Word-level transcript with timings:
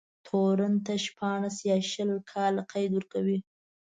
تورن 0.27 0.73
ته 0.85 0.93
شپاړس 1.05 1.57
يا 1.69 1.77
شل 1.91 2.09
کاله 2.31 2.61
قید 2.71 2.91
ورکوي. 2.93 3.37